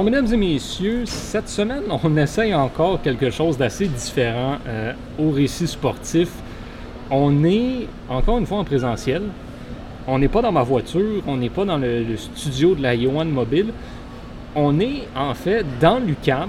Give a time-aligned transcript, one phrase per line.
[0.00, 5.30] Alors, mesdames et messieurs, cette semaine, on essaye encore quelque chose d'assez différent euh, au
[5.30, 6.30] récit sportif.
[7.10, 9.24] On est encore une fois en présentiel.
[10.06, 13.26] On n'est pas dans ma voiture, on n'est pas dans le, studio de la Yohan
[13.26, 13.74] Mobile.
[14.56, 16.48] On est en fait dans l'UCAM,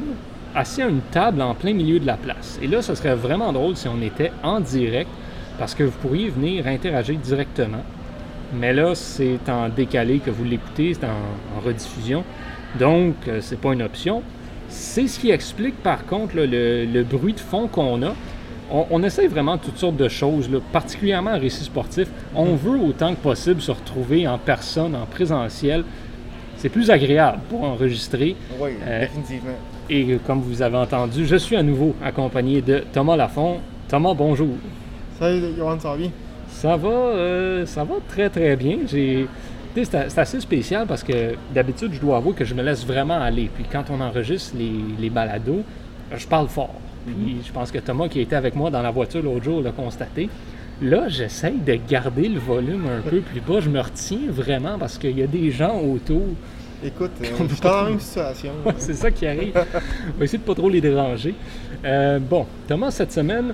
[0.56, 2.58] assis à une table en plein milieu de la place.
[2.62, 5.10] Et là, ce serait vraiment drôle si on était en direct
[5.60, 7.84] parce que vous pourriez venir interagir directement.
[8.54, 12.24] Mais là, c'est en décalé que vous l'écoutez, c'est en rediffusion.
[12.80, 14.22] Donc, euh, c'est pas une option.
[14.70, 18.14] C'est ce qui explique par contre là, le, le bruit de fond qu'on a.
[18.72, 22.08] On, on essaye vraiment toutes sortes de choses, là, particulièrement en récit sportif.
[22.34, 25.84] On veut autant que possible se retrouver en personne, en présentiel.
[26.56, 28.36] C'est plus agréable pour enregistrer.
[28.60, 29.56] Oui, Euh, définitivement.
[29.90, 33.58] Et comme vous avez entendu, je suis à nouveau accompagné de Thomas Lafont.
[33.90, 34.56] Thomas, bonjour.
[35.20, 36.12] Salut, Johan, ça va bien?
[36.50, 38.78] Ça va, euh, ça va très très bien.
[38.88, 39.28] J'ai,
[39.76, 43.50] c'est, assez spécial parce que d'habitude, je dois avouer que je me laisse vraiment aller.
[43.54, 45.64] Puis quand on enregistre les, les balados,
[46.16, 46.76] je parle fort.
[47.06, 49.72] Puis je pense que Thomas, qui était avec moi dans la voiture l'autre jour, l'a
[49.72, 50.30] constaté.
[50.82, 53.60] Là, j'essaye de garder le volume un peu plus bas.
[53.60, 56.24] Je me retiens vraiment parce qu'il y a des gens autour.
[56.84, 58.52] Écoute, euh, je suis dans la même situation.
[58.66, 59.54] Ouais, c'est ça qui arrive.
[59.56, 61.36] On va essayer de pas trop les déranger.
[61.86, 63.54] Euh, bon, Thomas, cette semaine,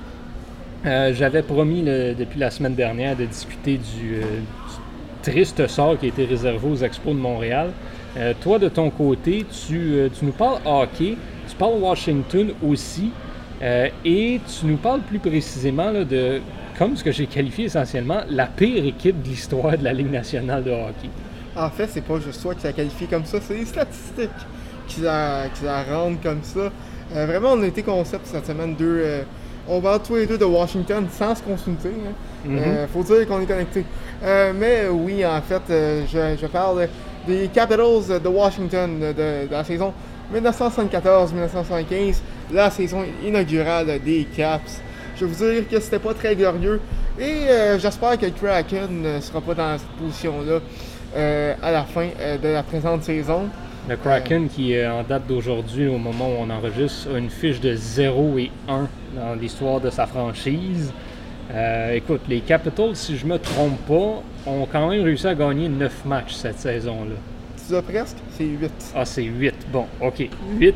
[0.85, 4.56] euh, j'avais promis le- depuis la semaine dernière de discuter du, euh, du
[5.27, 7.71] triste sort qui a été réservé aux Expos de Montréal.
[8.15, 11.17] Euh, toi, de ton côté, tu, euh, tu nous parles hockey,
[11.49, 13.11] tu parles Washington aussi,
[13.61, 16.39] euh, et tu nous parles plus précisément de,
[16.79, 20.63] comme ce que j'ai qualifié essentiellement, la pire équipe de l'histoire de la Ligue nationale
[20.63, 21.09] de hockey.
[21.55, 24.29] En fait, c'est pas juste toi qui l'as qualifié comme ça, c'est les statistiques
[24.87, 26.71] qui la, qui la rendent comme ça.
[27.11, 29.23] Vraiment, on a été concept cette semaine deux.
[29.69, 31.89] On va tous les deux de Washington sans se consulter.
[31.89, 32.13] hein.
[32.45, 32.57] Mhm.
[32.59, 33.83] Euh, faut dire qu'on est connectés.
[34.23, 36.87] Euh, mais euh, oui, en fait, je, je parle
[37.27, 39.13] des Capitals de Washington de,
[39.47, 39.93] de la saison
[40.33, 42.17] 1974-1975,
[42.53, 44.81] la saison inaugurale des Caps.
[45.15, 46.79] Je vais vous dire que c'était pas très glorieux
[47.19, 50.59] et euh, j'espère que Kraken ne sera pas dans cette position-là
[51.63, 52.07] à la fin
[52.43, 53.49] de la présente saison.
[53.89, 57.61] Le Kraken, qui est en date d'aujourd'hui, au moment où on enregistre, a une fiche
[57.61, 60.91] de 0 et 1 dans l'histoire de sa franchise.
[61.53, 65.69] Euh, écoute, les Capitals, si je me trompe pas, ont quand même réussi à gagner
[65.69, 67.15] 9 matchs cette saison-là.
[67.65, 68.71] Tu as presque, c'est 8.
[68.93, 69.53] Ah, c'est 8.
[69.71, 70.27] Bon, OK.
[70.59, 70.75] 8.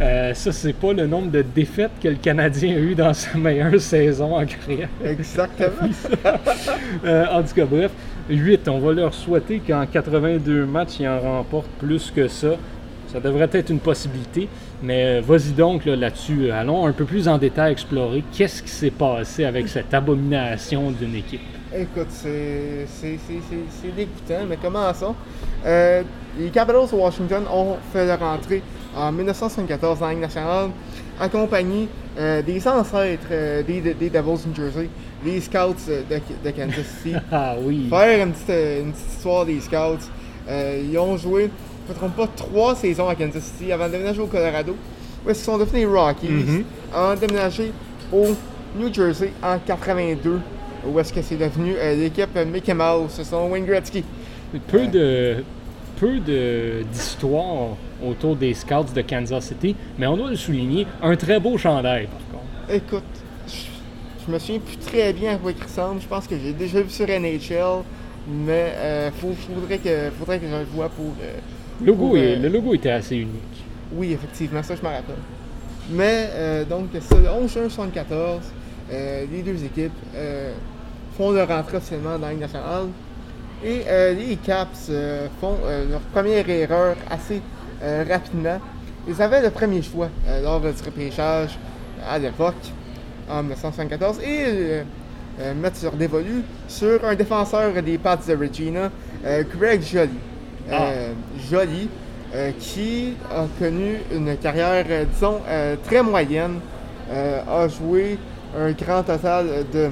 [0.00, 3.36] Euh, ça, c'est pas le nombre de défaites que le Canadien a eu dans sa
[3.36, 4.88] meilleure saison en carrière.
[5.04, 5.90] Exactement.
[7.04, 7.90] Euh, en tout cas, bref,
[8.28, 8.68] 8.
[8.68, 12.50] On va leur souhaiter qu'en 82 matchs, ils en remportent plus que ça.
[13.12, 14.48] Ça devrait être une possibilité.
[14.82, 16.50] Mais euh, vas-y donc là, là-dessus.
[16.50, 21.14] Allons un peu plus en détail explorer qu'est-ce qui s'est passé avec cette abomination d'une
[21.14, 21.40] équipe.
[21.74, 22.86] Écoute, c'est
[23.96, 25.14] dégoûtant, mais commençons.
[25.66, 26.02] Euh,
[26.38, 28.62] les Capitals de Washington ont fait leur entrée
[28.96, 30.70] en 1974 dans la Ligue nationale,
[31.20, 34.88] accompagnés euh, des ancêtres euh, des, des Devils New Jersey,
[35.24, 37.14] les Scouts euh, de, de Kansas City.
[37.32, 37.86] Ah oui.
[37.90, 38.48] Faire une petite,
[38.84, 40.08] une petite histoire des Scouts.
[40.50, 41.50] Ils ont joué,
[41.86, 44.74] je ne me trompe pas, trois saisons à Kansas City avant de déménager au Colorado.
[45.26, 46.64] Où est-ce qu'ils sont devenus les Rockies, Mhm.
[46.94, 47.72] ont déménagé
[48.12, 48.26] au
[48.78, 50.40] New Jersey en 82.
[50.86, 54.04] Où est-ce que c'est devenu l'équipe Mickey Mouse, ce sont Wayne Gretzky.
[54.68, 55.44] Peu de
[56.00, 61.16] peu de- d'histoire autour des Scouts de Kansas City, mais on doit le souligner, un
[61.16, 62.72] très beau chandail par contre.
[62.74, 63.02] Écoute,
[63.46, 63.54] je,
[64.26, 66.00] je me souviens plus très bien à quoi il ressemble.
[66.00, 67.82] Je pense que j'ai déjà vu sur NHL,
[68.28, 71.06] mais euh, faut, faudrait, que, faudrait que je le voie pour...
[71.22, 71.38] euh,
[71.80, 73.64] Le logo, pour, est- euh, le logo était assez unique.
[73.92, 75.14] Oui, effectivement, ça je me rappelle.
[75.90, 78.40] Mais euh, donc, c'est le 11 juin 74,
[78.92, 80.52] euh, les deux équipes euh,
[81.16, 82.88] font leur entrée officiellement dans la Ligue nationale.
[83.64, 83.82] Et
[84.14, 84.88] les Caps
[85.40, 85.56] font
[85.90, 87.40] leur première erreur assez
[87.82, 88.58] rapidement.
[89.08, 91.58] Ils avaient le premier choix euh, lors du repêchage
[92.06, 92.54] à l'époque,
[93.30, 94.82] en 1974, et euh,
[95.40, 98.90] euh, mettent leur dévolu sur un défenseur des Pats de Regina,
[99.24, 100.10] euh, Greg Joly.
[100.70, 101.12] Euh,
[101.50, 101.88] Joly,
[102.34, 106.60] euh, qui a connu une carrière, euh, disons, euh, très moyenne,
[107.10, 108.18] euh, a joué
[108.54, 109.88] un grand total de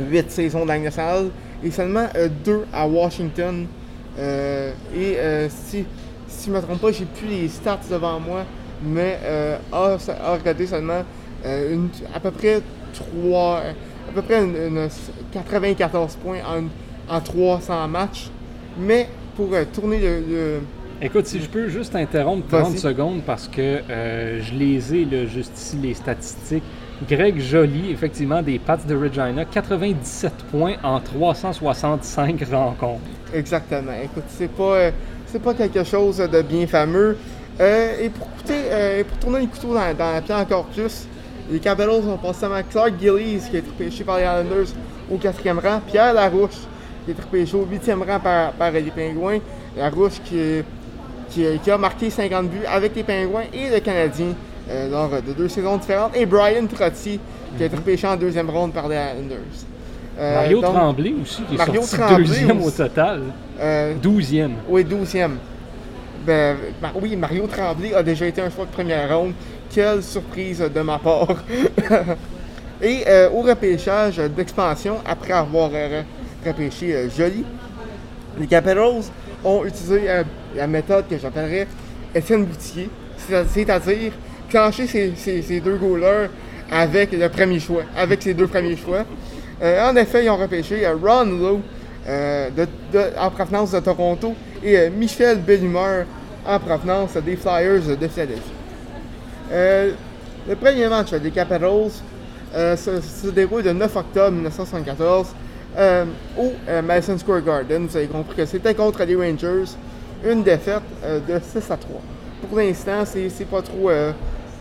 [0.00, 1.26] 8 saisons dans nationale
[1.62, 2.06] et seulement
[2.44, 3.66] 2 à Washington.
[4.18, 5.84] Euh, et euh, si,
[6.34, 8.44] si je ne me trompe pas, j'ai plus les stats devant moi,
[8.82, 11.02] mais euh, a, a regardé seulement
[11.46, 12.60] euh, une- à peu près
[12.92, 14.88] 3, à peu près une, une
[15.32, 16.38] 94 points
[17.08, 18.28] en, en 300 matchs.
[18.78, 20.60] Mais pour euh, tourner le, le-
[21.02, 22.78] Écoute, si je peux juste interrompre 30 Vas-y.
[22.78, 26.62] secondes parce que euh, je les ai là, juste ici, les statistiques.
[27.08, 33.00] Greg Joly, effectivement, des Pats de Regina, 97 points en 365 rencontres.
[33.34, 33.92] Exactement.
[34.02, 34.90] Écoute, c'est pas,
[35.34, 37.16] c'est pas quelque chose de bien fameux.
[37.58, 41.08] et pour, pour tourner les couteaux dans, dans la pierre encore plus,
[41.50, 44.68] les Capitals ont passé à Clark Gillies, qui a été repêché par les Islanders
[45.10, 45.80] au quatrième rang.
[45.88, 46.60] Pierre Larouche,
[47.04, 49.40] qui a été repêché au huitième rang par, par les Pingouins.
[49.76, 50.62] Larouche qui,
[51.30, 54.34] qui, a marqué 50 buts avec les Pingouins et le Canadien
[54.70, 56.16] euh, lors de deux saisons différentes.
[56.16, 57.18] Et Brian Trotti,
[57.56, 59.73] qui a été repêché en deuxième ronde par les Islanders.
[60.18, 63.22] Euh, Mario Tremblay aussi, qui est sorti deuxième au total.
[63.60, 64.54] Euh, douzième.
[64.68, 65.38] Oui, douzième.
[66.26, 66.56] Ben,
[67.00, 69.32] oui, Mario Tremblay a déjà été un choix de première ronde.
[69.70, 71.28] Quelle surprise de ma part.
[72.82, 75.70] Et au repêchage d'expansion, après avoir
[76.44, 77.44] repêché Jolie,
[78.38, 79.02] les Capitals
[79.44, 80.02] ont utilisé
[80.54, 81.66] la méthode que j'appellerais
[82.14, 84.12] Étienne Boutier, c'est-à-dire
[84.48, 86.30] clencher ces, deux goalers
[86.70, 89.04] avec le premier choix, avec ces deux premiers choix.
[89.62, 91.60] Euh, en effet, ils ont repêché euh, Ron Lowe
[92.08, 92.50] euh,
[93.18, 96.06] en provenance de Toronto et Michel Bellumeur
[96.46, 98.42] en provenance des Flyers de Philadelphie.
[99.50, 101.90] le premier match des Capitals
[102.52, 105.28] se, déroule le 9 octobre 1974
[106.38, 106.52] au
[106.82, 107.86] Madison Square Garden.
[107.86, 109.72] Vous avez compris que c'était contre les Rangers
[110.26, 110.82] une défaite
[111.26, 112.00] de 6 à 3.
[112.48, 113.90] Pour l'instant, c'est pas trop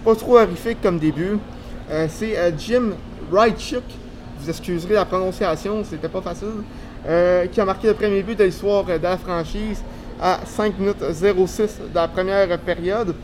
[0.06, 1.38] pas trop horrifique comme début.
[2.07, 2.92] C'est Jim
[3.30, 3.84] Wrightchuk,
[4.44, 6.63] vous excuserez la prononciation, c'était pas facile,
[7.07, 9.81] euh, qui a marqué le premier but de l'histoire de la franchise
[10.22, 13.16] à 5 minutes 06 de la première période.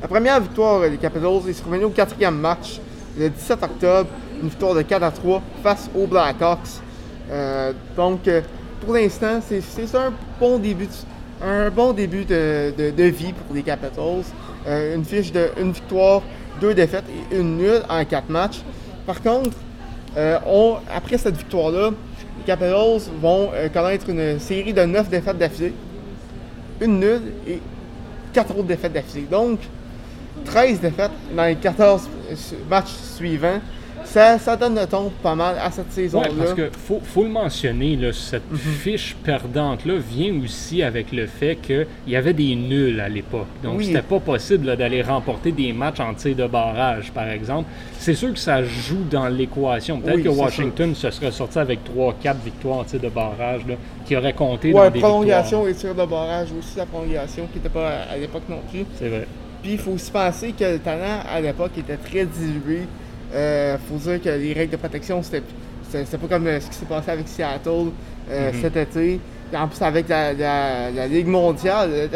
[0.00, 2.80] La première victoire des Capitals est survenue au quatrième match,
[3.18, 4.08] le 17 octobre,
[4.42, 6.80] une victoire de 4 à 3 face aux Blackhawks.
[7.96, 8.28] donc,
[8.84, 10.88] pour l'instant, c'est un bon début,
[11.42, 14.24] un bon début de, de vie pour les Capitals.
[14.66, 16.22] Euh, une fiche de une victoire,
[16.60, 18.62] deux défaites et une nulle en quatre matchs.
[19.06, 19.50] Par contre,
[20.16, 20.38] euh,
[20.94, 21.90] après cette victoire-là,
[22.38, 25.74] les Capitals vont euh, connaître une série de neuf défaites d'affilée,
[26.80, 27.60] une nulle et
[28.32, 29.26] quatre autres défaites d'affilée.
[29.30, 29.60] Donc,
[30.44, 32.08] 13 défaites dans les 14
[32.68, 33.60] matchs suivants
[34.06, 36.28] ça, donne le ton pas mal à cette saison-là.
[36.36, 38.58] parce que faut, le mentionner, cette mhm.
[38.58, 43.46] fiche perdante-là vient aussi avec le fait qu'il y avait des nuls à l'époque.
[43.62, 47.68] Donc, c'était pas possible d'aller remporter des matchs en tir de barrage, par exemple.
[47.98, 50.00] C'est sûr que ça joue dans l'équation.
[50.00, 53.62] Peut-être que Washington se serait sorti avec 3-4 victoires en tir de barrage
[54.04, 57.68] qui auraient compté dans des prolongation et tir de barrage aussi, la prolongation qui n'était
[57.68, 58.84] pas à l'époque non plus.
[58.94, 59.26] C'est vrai.
[59.62, 62.82] Puis il faut aussi penser que le talent à l'époque était très dilué.
[63.36, 65.42] Il euh, faut dire que les règles de protection, c'était
[65.92, 67.90] pas comme euh, ce qui s'est passé avec Seattle
[68.30, 68.60] euh, mhm.
[68.62, 69.20] cet été.
[69.54, 72.08] en plus, avec la, Ligue mondiale,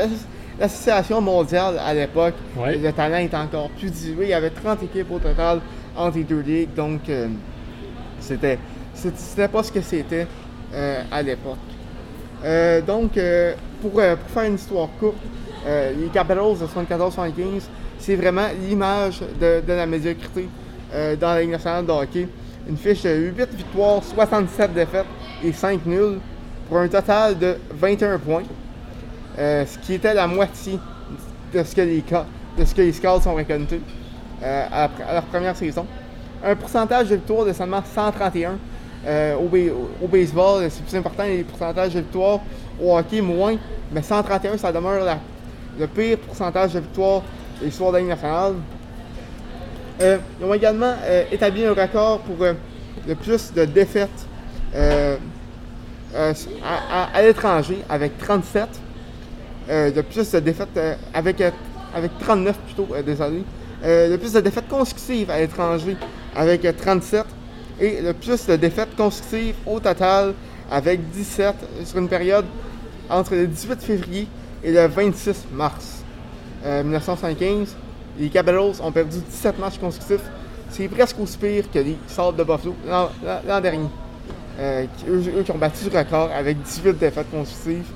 [0.58, 4.24] l'association mondiale à l'époque, le talent était encore plus dilué.
[4.26, 5.60] Il y avait 30 équipes au total
[5.94, 7.02] entre les deux ligues, donc
[8.18, 8.58] c'était
[8.94, 10.26] c'était pas ce que c'était
[11.12, 11.58] à l'époque.
[12.86, 13.18] donc,
[13.82, 15.16] pour, faire une histoire courte,
[15.66, 17.68] les Capitals de 74-75,
[17.98, 20.48] c'est vraiment l'image de, la médiocrité
[20.92, 22.28] euh, dans la Ligue nationale de hockey.
[22.68, 25.06] Une fiche de 8 victoires, 67 défaites
[25.44, 26.18] et 5 nuls
[26.68, 28.42] pour un total de 21 points,
[29.38, 30.78] euh, ce qui était la moitié
[31.54, 32.04] de ce que les,
[32.58, 33.80] de ce que les Scouts ont récolté
[34.42, 35.86] euh, à, leur première saison.
[36.44, 38.58] Un pourcentage de victoire de seulement 131.
[39.38, 42.40] au, baseball, c'est plus important les pourcentages de victoire.
[42.82, 43.56] Au hockey, moins.
[43.92, 45.18] Mais 131, ça demeure
[45.78, 47.22] le pire pourcentage de victoire
[47.60, 48.54] de l'histoire de la nationale.
[50.00, 52.54] Euh, ils ont également euh, établi un record pour euh,
[53.06, 54.08] le plus de défaites
[54.74, 55.18] à,
[57.22, 58.68] l'étranger avec 37.
[59.68, 60.80] le plus de défaites
[61.12, 61.42] avec,
[61.94, 63.42] avec 39 plutôt, désolé.
[63.84, 65.96] le plus de défaites consécutives à l'étranger
[66.34, 67.24] avec 37.
[67.80, 70.34] Et le plus de défaites consécutives au total
[70.70, 71.54] avec 17
[71.84, 72.46] sur une période
[73.08, 74.28] entre le 18 février
[74.62, 76.04] et le 26 mars
[76.64, 77.76] 1975.
[78.20, 80.20] Les Capitals ont perdu 17 matchs consécutifs.
[80.68, 83.88] C'est presque aussi pire que les Sables de Buffalo l'an dernier.
[84.58, 87.86] Euh, eux, qui ont battu le record avec 18 défaites consécutives.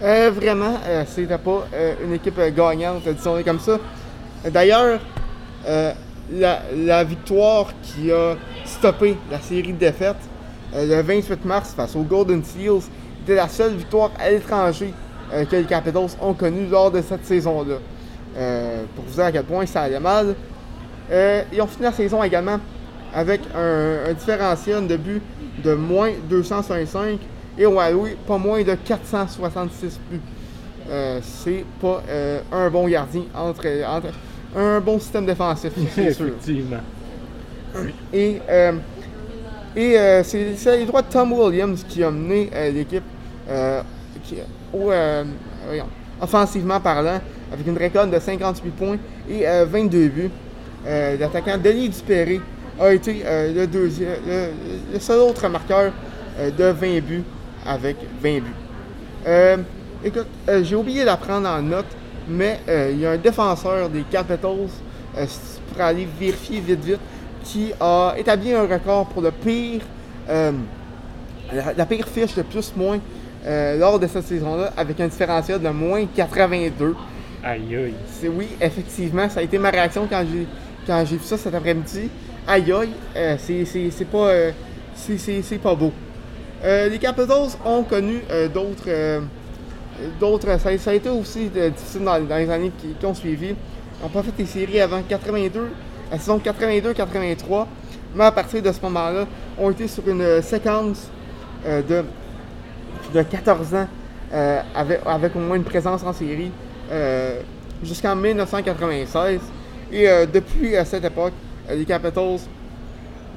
[0.00, 1.66] Euh, vraiment, euh, c'était pas
[2.04, 3.78] une équipe gagnante, disons comme ça.
[4.48, 5.00] D'ailleurs,
[6.32, 10.22] la, victoire qui a stoppé la série de défaites
[10.72, 12.82] le 28 mars face aux Golden Seals
[13.24, 14.94] était la seule victoire à l'étranger
[15.50, 17.78] que les Capitals ont connue lors de cette saison-là.
[18.36, 20.34] Euh, pour vous dire à quel point ça allait mal.
[21.10, 22.58] Euh, ils ont fini la saison également
[23.14, 25.22] avec un, différentiel de but
[25.62, 27.20] de moins 265
[27.56, 30.20] et ont alloué pas moins de 466 buts.
[30.90, 32.02] Euh, c'est pas
[32.50, 33.66] un bon gardien entre,
[34.56, 36.26] un bon système défensif, c'est sûr.
[36.26, 36.80] Effectivement.
[38.12, 38.40] Et,
[39.76, 43.04] et c'est les droits de Tom Williams qui a mené l'équipe
[44.72, 44.90] au,
[46.20, 47.20] offensivement parlant,
[47.54, 48.98] avec une récolte de 58 points
[49.30, 50.30] et 22 buts.
[50.84, 52.40] L'attaquant Denis Dupéré
[52.80, 54.16] a été le, deuxième,
[54.92, 55.92] le, seul autre marqueur
[56.38, 57.24] de 20 buts
[57.66, 59.64] avec 20 buts.
[60.04, 60.26] écoute,
[60.62, 61.86] j'ai oublié d'apprendre en note,
[62.28, 64.68] mais il y a un défenseur des Capitals,
[65.72, 67.00] pour aller vérifier vite vite,
[67.44, 69.82] qui a établi un record pour le pire,
[70.28, 70.52] euh,
[71.76, 72.98] la, pire fiche de plus-moins
[73.46, 76.94] euh, lors de cette saison-là, avec un différentiel de moins 82.
[77.44, 77.94] Aïe aïe.
[78.06, 80.46] C'est, oui, effectivement, ça a été ma réaction quand j'ai,
[80.86, 82.08] quand j'ai vu ça cet après-midi.
[82.46, 84.30] Aïe aïe, euh, c'est, pas,
[84.94, 85.92] c'est, pas beau.
[86.64, 88.20] les Capitals ont connu
[88.52, 89.20] d'autres.
[90.20, 93.48] d'autres ça, a été aussi difficile dans, les années qui, ont suivi.
[93.48, 95.70] Ils n'ont pas fait des séries avant 82
[96.10, 97.66] la saison 82-83.
[98.14, 99.26] Mais à partir de ce moment-là,
[99.58, 101.08] on était sur une séquence
[101.66, 102.04] euh, de,
[103.12, 103.88] de 14 ans
[104.32, 106.63] euh, avec, au moins une présence en série euh,
[107.82, 109.40] jusqu'en 1996.
[109.92, 111.32] Et depuis cette époque,
[111.70, 112.40] les Capitals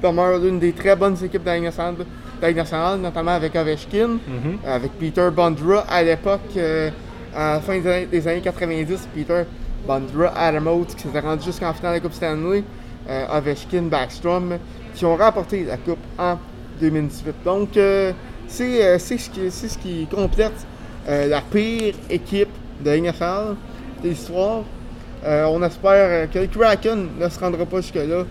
[0.02, 1.50] demeurent l'une des très bonnes équipes de
[2.42, 4.66] la nationale, notamment avec Ovechkin, mm-hmm.
[4.66, 6.56] avec Peter Bondra à l'époque,
[7.34, 9.08] à la fin des années 90.
[9.14, 9.44] Peter
[9.86, 12.62] Bondra, Adam qui s'était rendu jusqu'en finale de la Coupe Stanley,
[13.08, 14.58] euh, Ovechkin, Backstrom,
[14.94, 16.38] qui ont remporté la Coupe en
[16.80, 17.34] 2018.
[17.44, 18.12] Donc, euh,
[18.60, 20.66] euh, c'est ce qui complète
[21.06, 22.50] la pire équipe
[22.84, 23.56] de NFL
[24.02, 24.62] de l'histoire.
[25.24, 28.24] on espère que le Kraken ne se rendra pas jusque-là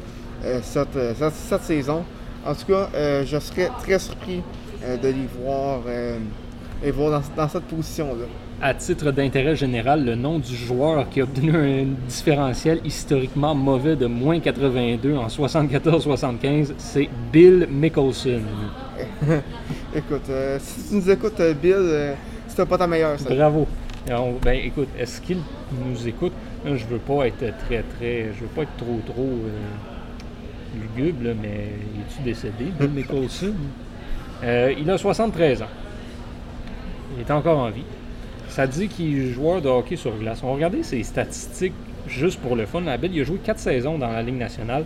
[0.62, 2.04] cette, saison.
[2.46, 2.90] En tout cas,
[3.26, 4.42] je serais très surpris
[4.82, 5.82] de les voir,
[6.84, 8.26] et voir dans cette position-là
[8.62, 13.96] à titre d'intérêt général, le nom du joueur qui a obtenu un différentiel historiquement mauvais
[13.96, 18.42] de moins 82 en 74-75, c'est Bill Mickelson.
[19.96, 22.14] écoute, euh, si tu nous écoutes, euh, Bill, euh,
[22.48, 23.20] c'était pas ta meilleure.
[23.20, 23.34] Ça.
[23.34, 23.68] Bravo.
[24.42, 25.38] Ben écoute, est-ce qu'il
[25.86, 26.34] nous écoute?
[26.66, 28.34] Je veux pas être très très.
[28.34, 29.30] Je veux pas être trop trop
[30.76, 33.54] lugubre, mais il est-tu décédé, Bill Mickelson?
[34.44, 35.66] il a 73 ans.
[37.16, 37.84] Il est encore en vie
[38.58, 40.40] ça dit qu'il est joueur de hockey sur glace.
[40.42, 41.76] On va regarder ses statistiques
[42.08, 42.88] juste pour le fun.
[42.88, 44.84] Abel, il a joué quatre saisons dans la Ligue nationale.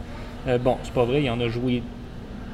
[0.47, 1.81] Euh, bon, c'est pas vrai, il en a joué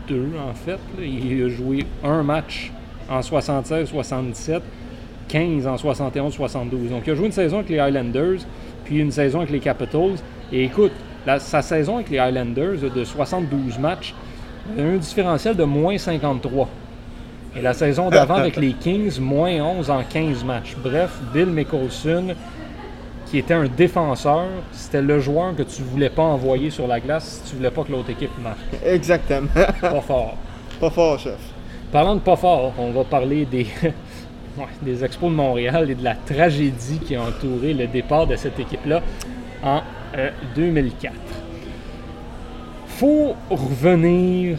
[0.08, 0.78] deux en fait.
[1.02, 2.72] Il a joué un match
[3.10, 4.62] en 76-77,
[5.28, 6.90] 15 en 71-72.
[6.90, 8.40] Donc il a joué une saison avec les Highlanders,
[8.86, 10.16] puis une saison avec les Capitals.
[10.52, 10.94] Et écoute,
[11.40, 14.14] sa saison avec les Highlanders de 72 matchs,
[14.78, 16.70] a un différentiel de moins 53.
[17.58, 20.76] Et la saison d'avant avec les Kings, moins 11 en 15 matchs.
[20.84, 22.36] Bref, Bill Mickelson,
[23.26, 27.42] qui était un défenseur, c'était le joueur que tu voulais pas envoyer sur la glace
[27.44, 28.58] si tu voulais pas que l'autre équipe marque.
[28.86, 29.48] Exactement.
[29.82, 30.36] pas fort.
[30.80, 31.40] Pas fort, chef.
[31.92, 33.66] Parlant de pas fort, on va parler des,
[34.82, 38.60] des Expos de Montréal et de la tragédie qui a entouré le départ de cette
[38.60, 39.02] équipe-là
[39.64, 39.82] en
[40.56, 41.14] 2004.
[41.14, 41.18] Euh,
[42.88, 44.58] Faut revenir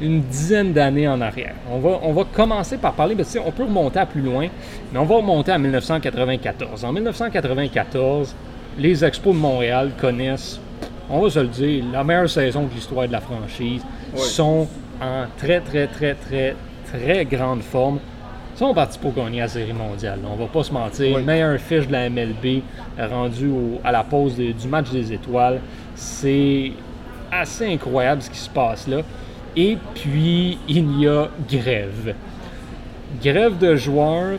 [0.00, 1.54] une dizaine d'années en arrière.
[1.70, 4.48] On va, on va commencer par parler, mais on peut remonter à plus loin,
[4.92, 6.84] mais on va remonter à 1994.
[6.84, 8.34] En 1994,
[8.78, 10.60] les Expos de Montréal connaissent,
[11.08, 13.82] on va se le dire, la meilleure saison de l'histoire de la franchise.
[14.14, 14.68] Ils sont
[15.00, 16.54] en très, très, très, très,
[16.92, 17.98] très grande forme.
[18.56, 20.20] Ils sont partis pour gagner la Série mondiale.
[20.26, 21.18] On va pas se mentir.
[21.18, 22.62] Meilleur fiche de la MLB
[22.98, 23.50] rendu
[23.84, 25.60] à la pause du match des étoiles.
[25.94, 26.72] C'est
[27.30, 29.02] assez incroyable ce qui se passe là.
[29.54, 32.14] Et puis, il y a grève.
[33.22, 34.38] Grève de joueurs.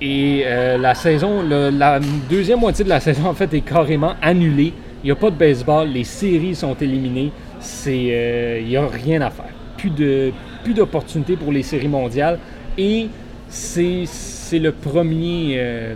[0.00, 4.72] Et euh, la saison, la deuxième moitié de la saison, en fait, est carrément annulée.
[5.04, 5.86] Il n'y a pas de baseball.
[5.86, 7.30] Les séries sont éliminées.
[7.60, 9.52] C'est, euh, il n'y a rien à faire.
[9.76, 10.32] Plus, de,
[10.64, 12.40] plus d'opportunités pour les séries mondiales.
[12.76, 13.08] Et
[13.48, 15.94] c'est, le premier, euh,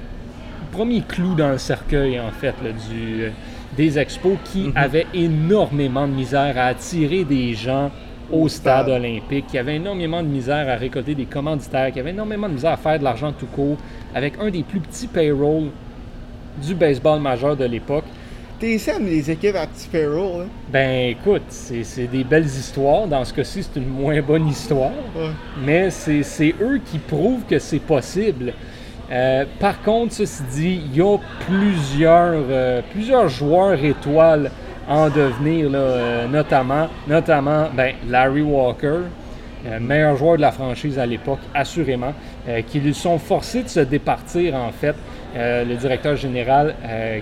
[0.71, 2.54] premier clou dans le cercueil, en fait,
[2.90, 3.30] du,
[3.76, 4.76] des expos qui mm-hmm.
[4.76, 7.90] avaient énormément de misère à attirer des gens
[8.30, 12.49] au stade olympique, qui avait énormément de misère à récolter des commanditaires, qui avait énormément
[12.49, 13.76] de misère à faire de l'argent tout court,
[14.14, 15.71] avec un des plus petits payrolls
[16.62, 18.04] du baseball majeur de l'époque.
[18.62, 20.49] T'es les équipes à petit payroll, hein?
[20.71, 23.09] Ben écoute, c'est des belles histoires.
[23.09, 24.92] Dans ce cas-ci, c'est une moins bonne histoire.
[25.66, 28.52] Mais c'est eux qui prouvent que c'est possible.
[29.11, 34.52] Euh, par contre, ceci dit, il y a plusieurs, euh, plusieurs joueurs étoiles
[34.88, 38.99] en devenir, euh, notamment, notamment ben, Larry Walker,
[39.81, 42.14] meilleur joueur de la franchise à l'époque, assurément,
[42.69, 44.95] qui lui sont forcés de se départir, en fait,
[45.35, 46.75] le directeur général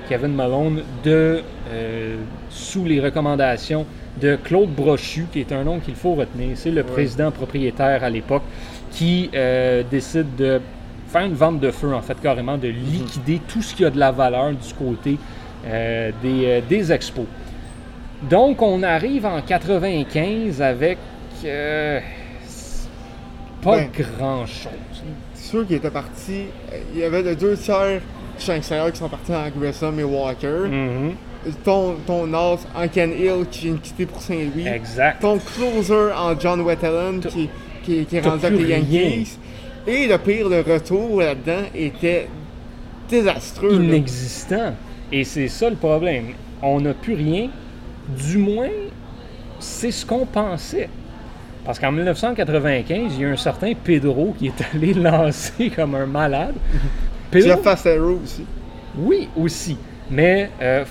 [0.09, 1.43] Kevin Malone, de,
[2.49, 3.87] sous les recommandations
[4.21, 6.57] de Claude Brochu, qui est un nom qu'il faut retenir.
[6.57, 8.43] C'est le président propriétaire à l'époque
[8.91, 9.31] qui
[9.91, 10.61] décide de
[11.09, 13.99] faire une vente de feu, en fait, carrément, de liquider tout ce qui a de
[13.99, 15.19] la valeur du côté
[15.67, 17.27] euh, des, euh, des expos.
[18.23, 20.99] Donc, on arrive en 95 avec
[21.45, 22.01] euh,
[23.63, 23.91] pas Ouais.
[24.19, 24.71] grand-chose.
[25.51, 26.45] C'est sûr qu'il était parti.
[26.73, 28.01] euh, Il y avait les deux tiers
[28.39, 30.69] du extérieur qui sont partis en Grissom et Walker.
[30.71, 31.15] Mhm.
[31.65, 34.69] Ton, ton en Ken Hill qui vient de quitter pour Saint-Louis.
[34.69, 35.21] Exact.
[35.21, 37.49] Ton closer en John Wetteland qui,
[37.83, 38.79] qui, qui est rendu avec les rien.
[38.79, 39.39] Yankees.
[39.89, 42.29] Et le pire, le retour là-dedans était
[43.09, 43.77] désastreux.
[43.79, 43.85] là.
[43.85, 44.75] Inexistant.
[45.11, 46.27] Et c'est ça le problème.
[46.63, 47.49] On n'a plus rien.
[48.17, 48.69] Du moins,
[49.59, 50.89] c'est ce qu'on pensait.
[51.65, 56.07] Parce qu'en 1995, il y a un certain Pedro qui est allé lancer comme un
[56.07, 56.55] malade.
[57.31, 58.45] Pedro, Jeff Fassero aussi.
[58.99, 59.77] oui, aussi.
[60.11, 60.85] Mais euh,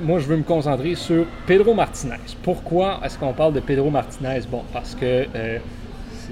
[0.00, 2.16] moi, je veux me concentrer sur Pedro Martinez.
[2.42, 4.40] Pourquoi est-ce qu'on parle de Pedro Martinez?
[4.50, 5.58] Bon, parce que euh,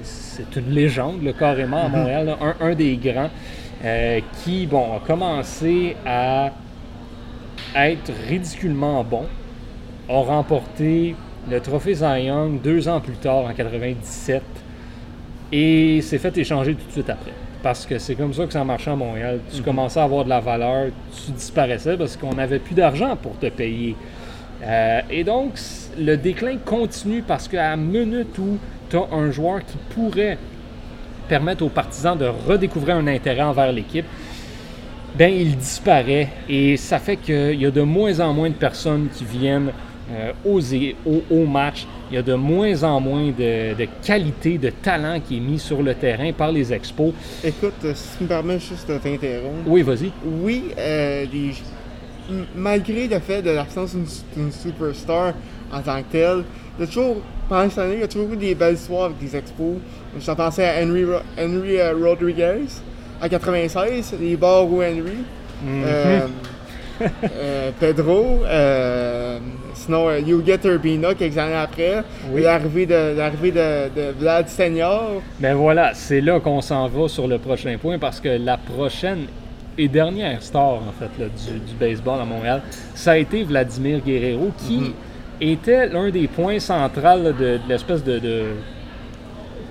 [0.03, 2.27] c'est une légende, là, carrément, à Montréal.
[2.27, 2.37] là.
[2.41, 3.29] un, un des grands
[3.83, 6.51] euh, qui, bon, a commencé à
[7.75, 9.25] être ridiculement bon.
[10.09, 11.15] A remporté
[11.49, 14.41] le trophée Cy Young deux ans plus tard, en 97.
[15.51, 17.31] Et s'est fait échanger tout de suite après.
[17.63, 19.39] Parce que c'est comme ça que ça marchait à Montréal.
[19.53, 20.87] Tu commençais à avoir de la valeur,
[21.25, 23.95] tu disparaissais parce qu'on n'avait plus d'argent pour te payer.
[24.63, 25.53] Euh, et donc,
[25.97, 28.57] le déclin continue parce qu'à la minute où
[28.89, 30.37] tu as un joueur qui pourrait
[31.27, 34.05] permettre aux partisans de redécouvrir un intérêt envers l'équipe,
[35.15, 39.07] ben il disparaît et ça fait qu'il y a de moins en moins de personnes
[39.13, 39.71] qui viennent
[40.11, 41.85] euh, aux, é- au, au match.
[42.11, 45.59] Il y a de moins en moins de, de qualité, de talent qui est mis
[45.59, 47.13] sur le terrain par les expos.
[47.43, 49.67] Écoute, euh, si tu me permets juste de t'interrompre.
[49.67, 50.11] Oui, vas-y.
[50.25, 51.53] Oui, euh, les-
[52.55, 53.95] malgré le fait de l'absence
[54.35, 55.33] d'une superstar
[55.71, 56.43] en tant que telle,
[56.77, 57.17] il y a toujours,
[57.47, 59.77] pendant cette année, il y a toujours eu des belles histoires avec des expos.
[60.19, 62.65] Je pensé à Henry, Ro- Henry euh, Rodriguez
[63.21, 65.17] en 96, les bars ou Henry.
[65.67, 66.21] Euh,
[67.79, 69.39] Pedro, euh,
[69.73, 72.41] sinon euh, Yuget Urbina quelques années après, Oui.
[72.41, 75.21] l'arrivée de, l'arrivée de, de Vlad Senior.
[75.39, 79.25] Ben voilà, c'est là qu'on s'en va sur le prochain point parce que la prochaine
[79.77, 82.61] et dernière star en fait là, du, du baseball à Montréal,
[82.95, 84.93] ça a été Vladimir Guerrero qui
[85.39, 88.43] était l'un des points centrales là, de, de l'espèce de, de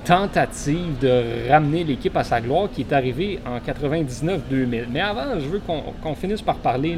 [0.09, 4.87] tentative de ramener l'équipe à sa gloire qui est arrivée en 99-2000.
[4.91, 6.97] Mais avant, je veux qu'on finisse par parler.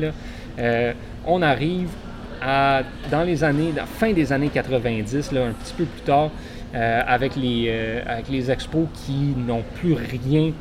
[0.60, 0.92] Euh,
[1.26, 1.88] on arrive
[2.40, 6.30] à, dans les années, fin des années 90, là, un petit peu plus tard,
[6.72, 10.52] euh, avec, les, euh, avec les expos qui n'ont plus rien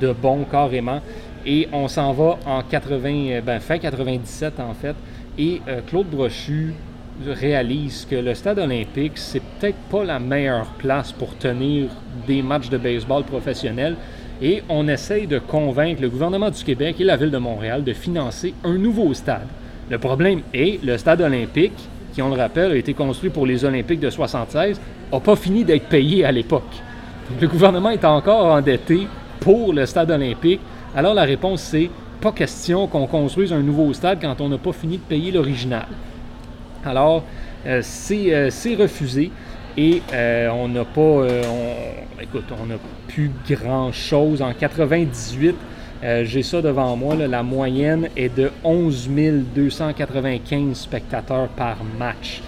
[0.00, 1.00] de bon carrément.
[1.44, 4.94] Et on s'en va en 80, euh, ben, fin 97 en fait.
[5.38, 6.74] Et Claude Brochu
[7.26, 11.88] réalise que le stade olympique, c'est peut-être pas la meilleure place pour tenir
[12.26, 13.96] des matchs de baseball professionnels.
[14.40, 17.92] Et on essaye de convaincre le gouvernement du Québec et la ville de Montréal de
[17.92, 19.46] financer un nouveau stade.
[19.88, 23.64] Le problème est, le stade olympique, qui on le rappelle a été construit pour les
[23.64, 24.80] Olympiques de 76,
[25.12, 26.82] n'a pas fini d'être payé à l'époque.
[27.40, 29.06] Le gouvernement est encore endetté
[29.40, 30.60] pour le stade olympique.
[30.94, 34.72] Alors la réponse c'est pas question qu'on construise un nouveau stade quand on n'a pas
[34.72, 35.86] fini de payer l'original.
[36.84, 37.24] Alors,
[37.66, 39.30] euh, c'est euh, c'est refusé
[39.76, 41.00] et euh, on n'a pas.
[41.00, 42.74] euh, on- écoute, on n'a
[43.08, 44.42] plus grand-chose.
[44.42, 45.54] En 98,
[46.04, 49.08] euh, j'ai ça devant moi, là, la moyenne est de 11
[49.54, 52.42] 295 spectateurs par match.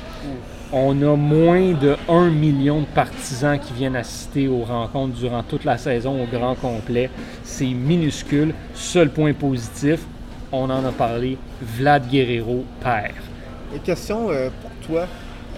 [0.73, 5.65] On a moins de 1 million de partisans qui viennent assister aux rencontres durant toute
[5.65, 7.11] la saison au grand complet.
[7.45, 8.53] C'est minuscule.
[8.75, 10.01] Seul point positif,
[10.51, 13.13] on en a parlé, Vlad Guerrero perd.
[13.75, 15.07] Et question euh, pour toi,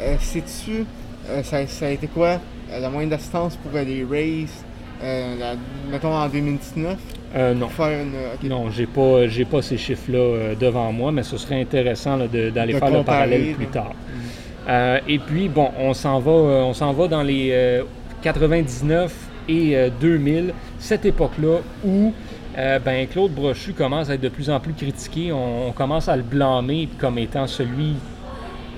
[0.00, 0.84] euh, sais-tu,
[1.28, 2.38] euh, ça, ça a été quoi
[2.80, 4.02] la moyenne d'assistance pour les
[5.38, 5.54] la-
[5.90, 6.96] mettons en 2019,
[7.36, 7.68] Euh, non.
[7.90, 8.14] une...
[8.14, 8.48] euh, ok.
[8.48, 12.72] Non, j'ai pas, j'ai pas ces chiffres-là euh, devant moi, mais ce serait intéressant d'aller
[12.74, 13.92] faire le parallèle plus tard.
[14.68, 17.82] Euh, et puis, bon, on s'en va, on s'en va dans les euh,
[18.22, 19.12] 99
[19.48, 22.12] et euh, 2000, cette époque-là où
[22.58, 25.32] euh, ben, Claude Brochu commence à être de plus en plus critiqué.
[25.32, 27.94] On, on commence à le blâmer comme étant celui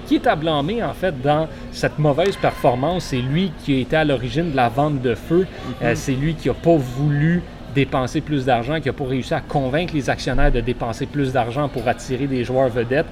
[0.08, 3.04] qui est à blâmer en fait dans cette mauvaise performance.
[3.04, 5.46] C'est lui qui a été à l'origine de la vente de feu.
[5.82, 7.42] Euh, c'est lui qui n'a pas voulu
[7.74, 11.68] dépenser plus d'argent, qui n'a pas réussi à convaincre les actionnaires de dépenser plus d'argent
[11.68, 13.06] pour attirer des joueurs vedettes.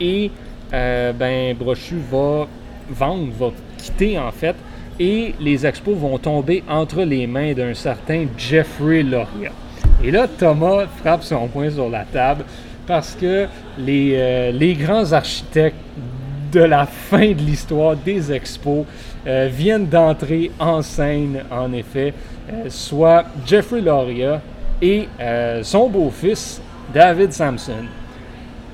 [0.00, 0.32] Et
[0.74, 2.48] euh, ben, Brochu va
[2.90, 4.56] vendre, va quitter en fait.
[4.98, 9.52] Et les expos vont tomber entre les mains d'un certain Jeffrey Loria.
[10.04, 12.44] Et là, Thomas frappe son poing sur la table
[12.86, 13.46] parce que
[13.78, 15.76] les, euh, les grands architectes
[16.52, 18.84] de la fin de l'histoire des expos
[19.26, 22.12] euh, viennent d'entrer en scène, en effet,
[22.52, 24.40] euh, soit Jeffrey Loria
[24.80, 25.08] et
[25.62, 26.60] son beau-fils,
[26.92, 27.84] David Sampson.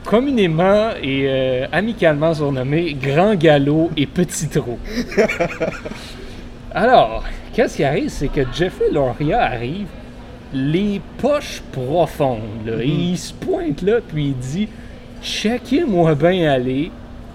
[0.05, 4.79] Communément et euh, amicalement surnommé Grand Galop et Petit Trou.
[6.73, 9.89] Alors, qu'est-ce qui arrive, c'est que Jeffrey Loria arrive,
[10.53, 14.69] les poches profondes, là, il se pointe là, puis il dit
[15.23, 16.91] Checkez-moi bien aller,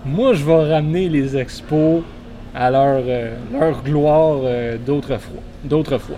[0.06, 2.02] moi je vais ramener les expos
[2.56, 3.36] à leur, euh,
[3.84, 5.42] gloire euh, d'autrefois.
[5.64, 6.18] d'autrefois.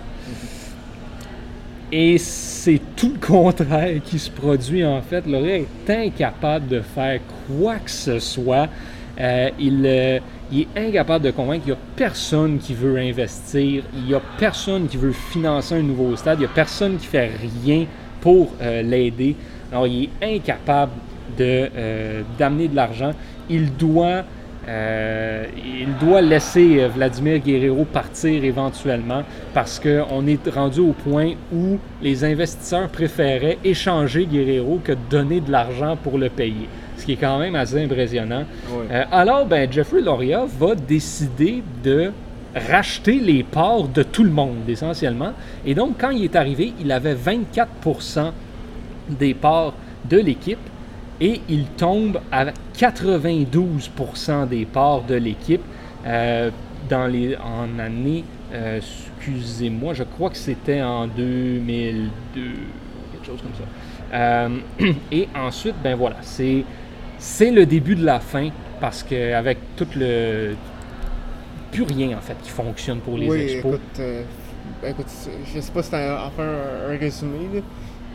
[1.92, 5.26] Et c'est tout le contraire qui se produit en fait.
[5.26, 8.68] Loria est incapable de faire quoi que ce soit.
[9.18, 10.18] Euh, il, euh,
[10.52, 11.64] il est incapable de convaincre.
[11.66, 13.82] Il n'y a personne qui veut investir.
[13.94, 16.38] Il n'y a personne qui veut financer un nouveau stade.
[16.38, 17.30] Il n'y a personne qui fait
[17.64, 17.86] rien
[18.20, 19.36] pour euh, l'aider.
[19.72, 20.92] Alors, il est incapable
[21.36, 21.68] de,
[22.38, 23.10] d'amener de l'argent.
[23.50, 24.22] Il doit,
[24.68, 32.24] il doit laisser Vladimir Guerrero partir éventuellement parce qu'on est rendu au point où les
[32.24, 36.68] investisseurs préféraient échanger Guerrero que de donner de l'argent pour le payer.
[36.96, 38.44] Ce qui est quand même assez impressionnant.
[38.90, 42.10] Euh, alors, ben, Jeffrey Loria va décider de
[42.54, 45.32] racheter les parts de tout le monde, essentiellement.
[45.64, 48.32] Et donc, quand il est arrivé, il avait 24%
[49.10, 49.74] des parts
[50.08, 50.58] de l'équipe
[51.20, 55.62] et il tombe à 92% des parts de l'équipe
[56.06, 56.50] euh,
[56.88, 62.40] dans les, en année, euh, excusez-moi, je crois que c'était en 2002,
[63.12, 63.64] quelque chose comme ça.
[64.14, 64.58] Euh,
[65.12, 66.64] et ensuite, ben voilà, c'est
[67.18, 68.50] c'est le début de la fin
[68.80, 70.54] parce qu'avec tout le.
[71.72, 73.74] Plus rien en fait qui fonctionne pour les oui, expos.
[73.74, 74.22] écoute, euh,
[74.86, 75.06] écoute,
[75.54, 77.60] je sais pas si t'as enfin un, un résumé, là,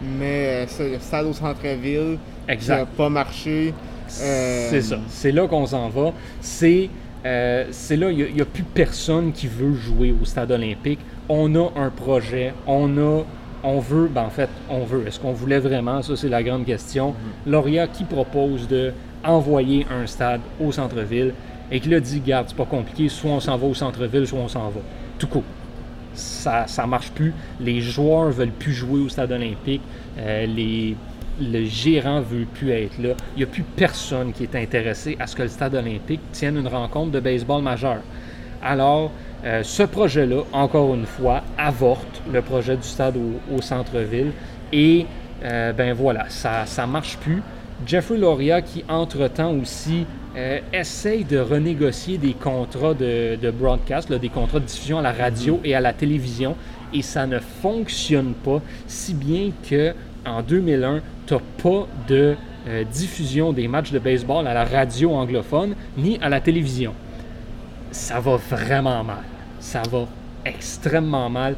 [0.02, 2.18] mais euh, ça, le stade au centre-ville
[2.60, 3.74] qui n'a pas marché.
[4.22, 5.00] euh, C'est ça.
[5.08, 6.14] C'est là qu'on s'en va.
[6.40, 6.90] C'est
[7.26, 11.00] euh, c'est là, il n'y a, plus personne qui veut jouer au stade olympique.
[11.30, 13.24] On a un projet, on a,
[13.64, 15.08] on veut, ben en fait, on veut.
[15.08, 16.02] Est-ce qu'on voulait vraiment?
[16.02, 17.14] Ça, c'est la grande question.
[17.46, 18.94] Lauria qui propose de
[19.24, 21.34] envoyer un stade au centre-ville
[21.72, 24.40] et qui l'a dit, garde, c'est pas compliqué, soit on s'en va au centre-ville, soit
[24.40, 24.82] on s'en va.
[25.18, 25.44] Tout court.
[26.14, 27.34] Ça, ça marche plus.
[27.60, 29.82] Les joueurs veulent plus jouer au stade olympique.
[30.18, 30.96] Euh, les,
[31.40, 33.14] le gérant veut plus être là.
[33.36, 36.58] Il n'y a plus personne qui est intéressé à ce que le stade olympique tienne
[36.58, 38.02] une rencontre de baseball majeure.
[38.62, 39.12] Alors,
[39.44, 44.32] euh, ce projet-là, encore une fois, avorte le projet du stade au, au centre-ville.
[44.72, 45.06] Et
[45.44, 47.42] euh, ben voilà, ça ne marche plus.
[47.86, 50.06] Jeffrey Loria, qui entre-temps aussi
[50.38, 55.02] euh, essaye de renégocier des contrats de, de broadcast, là, des contrats de diffusion à
[55.02, 56.56] la radio et à la télévision,
[56.94, 59.94] et ça ne fonctionne pas, si bien que
[60.26, 62.36] en 2001, tu n'as pas de
[62.68, 66.94] euh, diffusion des matchs de baseball à la radio anglophone ni à la télévision.
[67.92, 69.24] Ça va vraiment mal.
[69.60, 70.08] Ça va
[70.46, 71.56] extrêmement mal.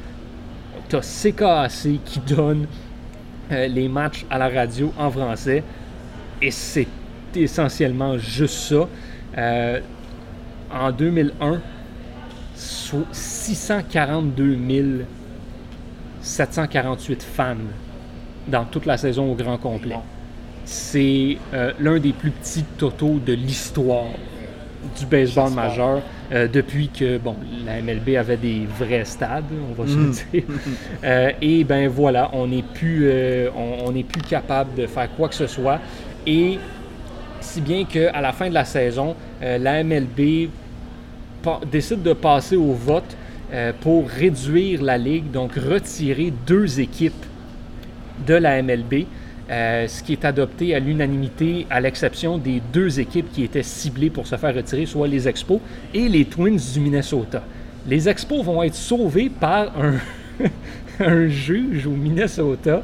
[0.89, 2.67] Tu as CKAC qui donne
[3.51, 5.63] euh, les matchs à la radio en français
[6.41, 6.87] et c'est
[7.35, 8.87] essentiellement juste ça.
[9.37, 9.79] Euh,
[10.71, 11.61] en 2001,
[12.55, 15.05] so- 642
[16.21, 17.55] 748 fans
[18.47, 19.99] dans toute la saison au grand complet.
[20.65, 24.05] C'est euh, l'un des plus petits totaux de l'histoire
[24.97, 29.87] du baseball majeur euh, depuis que bon, la MLB avait des vrais stades, on va
[29.87, 30.43] se le dire.
[31.03, 35.35] Euh, et ben voilà, on n'est plus, euh, on, plus capable de faire quoi que
[35.35, 35.79] ce soit.
[36.25, 36.57] Et
[37.39, 40.49] si bien qu'à la fin de la saison, la MLB
[41.69, 43.17] décide de passer au vote
[43.81, 47.25] pour réduire la ligue, donc retirer deux équipes
[48.25, 49.05] de la MLB,
[49.49, 54.09] euh, ce qui est adopté à l'unanimité, à l'exception des deux équipes qui étaient ciblées
[54.09, 55.59] pour se faire retirer, soit les Expos
[55.93, 57.43] et les Twins du Minnesota.
[57.85, 62.83] Les Expos vont être sauvés par un, juge au Minnesota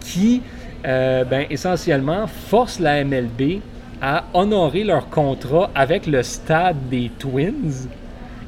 [0.00, 0.42] qui,
[0.84, 3.60] euh, ben, essentiellement, force la MLB
[4.02, 7.88] à honorer leur contrat avec le stade des Twins.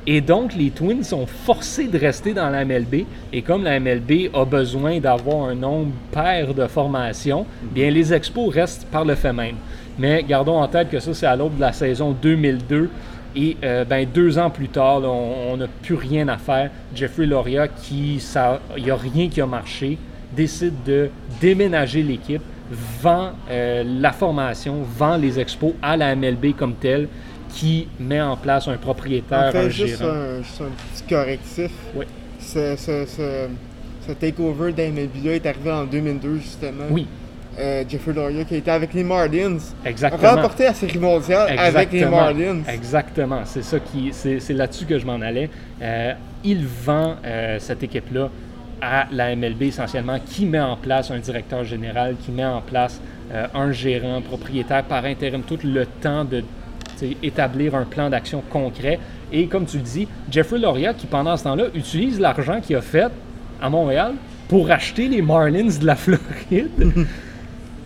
[0.09, 3.07] Et donc, les Twins sont forcés de rester dans la MLB.
[3.33, 8.55] Et comme la MLB a besoin d'avoir un nombre pair de formations, bien les Expos
[8.55, 9.57] restent par le fait même.
[9.99, 12.89] Mais gardons en tête que ça, c'est à l'aube de la saison 2002.
[13.35, 16.71] Et euh, ben, deux ans plus tard, on n'a plus rien à faire.
[16.95, 18.23] Jeffrey Loria, qui
[18.77, 19.99] il n'y a rien qui a marché,
[20.35, 22.43] décide de déménager l'équipe,
[23.03, 27.09] vend euh, la formation, vend les expos à la MLB comme telle,
[27.57, 30.13] qui met en place un propriétaire, un juste gérant.
[30.13, 31.71] un, juste un petit correctif.
[31.95, 32.05] Oui.
[32.39, 33.47] Ce, ce, ce,
[34.07, 36.85] ce takeover d'MLB-là est arrivé en 2002, justement.
[36.91, 37.07] Oui,
[37.59, 40.35] Euh, Jeffrey Loria, qui était avec les Marlins, a exactement.
[40.35, 42.17] remporté la série mondiale avec les Exactement.
[42.17, 42.59] Marlins.
[42.69, 45.49] Exactement, c'est ça qui, c'est, c'est là-dessus que je m'en allais.
[45.81, 46.13] Euh,
[46.45, 48.29] il vend euh, cette équipe-là
[48.83, 53.01] à la MLB essentiellement qui met en place un directeur général, qui met en place
[53.55, 56.45] un gérant propriétaire par intérim, tout le temps de
[57.23, 58.99] établir un plan d'action concret.
[59.33, 62.81] Et comme tu le dis, Jeffrey Loria, qui pendant ce temps-là utilise l'argent qu'il a
[62.81, 63.11] fait
[63.61, 64.15] à Montréal
[64.49, 67.07] pour acheter les Marlins de la Floride.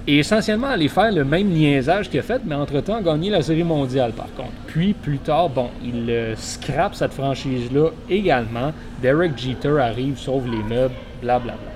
[0.06, 3.62] et essentiellement aller faire le même niaisage qu'il a fait, mais entre-temps gagner la Série
[3.62, 4.52] mondiale par contre.
[4.66, 8.72] Puis plus tard, bon, il euh, scrape cette franchise-là également.
[9.02, 11.70] Derek Jeter arrive, sauve les meubles, blablabla.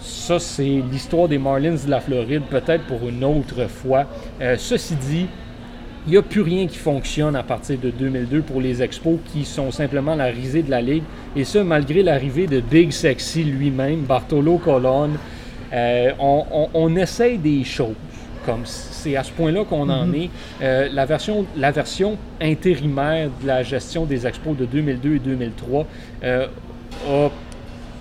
[0.00, 4.06] Ça, c'est l'histoire des Marlins de la Floride, peut-être pour une autre fois.
[4.40, 5.26] Euh, ceci dit,
[6.06, 9.44] il n'y a plus rien qui fonctionne à partir de 2002 pour les Expos qui
[9.44, 11.02] sont simplement la risée de la Ligue.
[11.36, 15.10] Et ce, malgré l'arrivée de Big Sexy lui-même, Bartolo Colon.
[15.72, 17.94] Euh, on, essaye des choses.
[18.44, 20.14] Comme c'est à ce point-là qu'on en mhm.
[20.14, 20.30] est.
[20.62, 25.86] Euh, la, version, la version intérimaire de la gestion des expos de 2002 et 2003
[26.24, 26.46] euh,
[27.08, 27.30] a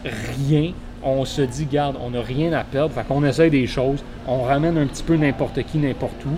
[0.03, 0.71] rien
[1.03, 4.41] on se dit, garde, on n'a rien à perdre, fait qu'on essaye des choses, on
[4.43, 6.37] ramène un petit peu n'importe qui, n'importe où.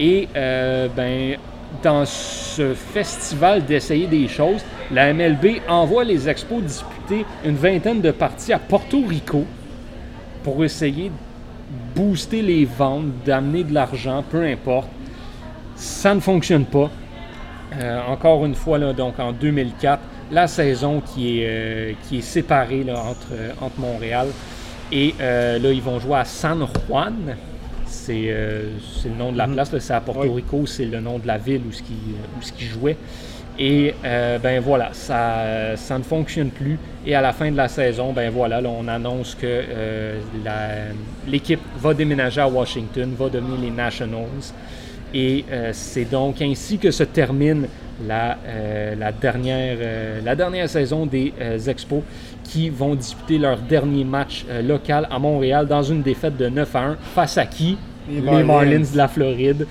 [0.00, 1.36] Et euh, ben,
[1.82, 8.10] dans ce festival d'essayer des choses, la MLB envoie les expos disputer une vingtaine de
[8.10, 9.44] parties à Porto Rico
[10.42, 14.88] pour essayer de booster les ventes, d'amener de l'argent, peu importe.
[15.76, 16.90] Ça ne fonctionne pas.
[17.78, 22.22] Euh, encore une fois, là, donc en 2004, la saison qui est, euh, qui est
[22.22, 24.28] séparée entre, euh, entre Montréal
[24.90, 27.36] et là, ils vont jouer à San Juan.
[27.90, 28.34] C'est
[29.04, 29.54] le nom de la mhm.
[29.54, 29.78] place.
[29.78, 31.94] C'est à Porto Rico, c'est le nom de la ville où ce qui,
[32.38, 32.96] où ce qui jouait.
[33.58, 36.78] Et ben voilà, ça, ça ne fonctionne plus.
[37.04, 39.64] Et à la fin de la saison, ben voilà, on annonce que
[41.26, 44.54] l'équipe va déménager à Washington, va devenir les Nationals.
[45.12, 47.66] Et euh, c'est donc ainsi que se termine
[48.06, 51.32] la, euh, la, dernière, euh, la dernière saison des
[51.66, 52.02] Expos
[52.44, 56.80] qui vont disputer leur dernier match local à Montréal dans une défaite de 9 à
[56.80, 57.78] 1 face à qui?
[58.10, 59.66] Les Marlins, de la Floride,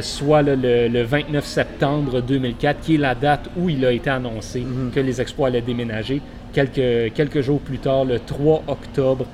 [0.00, 4.90] soit le, 29 septembre 2004, qui est la date où il a été annoncé mhm.
[4.92, 6.20] que les Expos allaient déménager.
[6.52, 9.26] Quelques, quelques jours plus tard, le 3 octobre,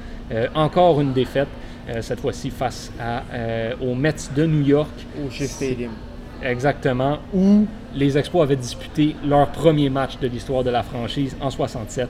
[0.55, 1.49] encore une défaite.
[1.89, 4.91] Euh, cette fois-ci face à, euh, aux Mets de New York.
[5.23, 5.93] Au Shea Stadium.
[6.45, 11.51] Exactement, où les Expos avaient disputé leur premier match de l'histoire de la franchise en
[11.51, 12.09] 67.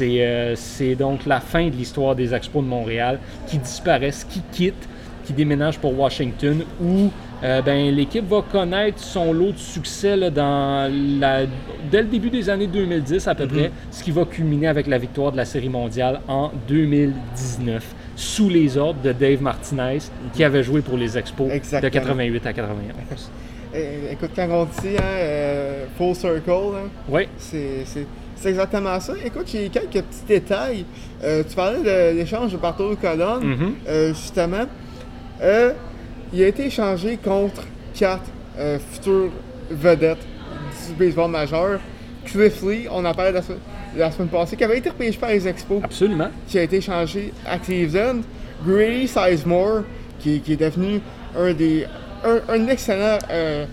[0.00, 4.88] Euh, c'est donc la fin de l'histoire des Expos de Montréal qui disparaissent, qui quittent,
[5.24, 7.10] qui déménagent pour Washington, où
[7.42, 10.90] ben, l'équipe va connaître son lot de succès dans
[11.20, 11.46] la,
[11.90, 13.48] dès le début des années 2010 à peu mm-hmm.
[13.48, 18.48] près, ce qui va culminer avec la victoire de la Série mondiale en 2019 sous
[18.48, 19.98] les ordres de Dave Martinez,
[20.32, 23.30] qui avait joué pour les Expos de 88 à 91.
[23.76, 27.28] Eh, écoute, quand on dit hein, euh, full circle, hein, oui.
[27.38, 27.84] c'est
[28.44, 29.12] exactement ça.
[29.22, 30.84] Écoute, j'ai quelques petits détails.
[31.22, 33.72] Euh, tu parlais de l'échange de Bartolo Colon, mm-hmm.
[33.88, 34.66] euh, justement.
[36.32, 38.30] il a été échangé contre quatre
[38.92, 39.30] futures
[39.70, 40.26] vedettes
[40.88, 41.80] du baseball majeur.
[42.24, 45.46] Cliff Lee, on en parlait de la semaine passée, qui avait été repêché par les
[45.46, 45.82] Expos.
[45.84, 46.30] Absolument.
[46.48, 48.20] Qui a été changé à Cleveland.
[48.66, 49.82] Grady Sizemore,
[50.18, 51.00] qui, qui, est devenu
[51.36, 51.86] un des
[52.24, 53.66] un, excellent euh,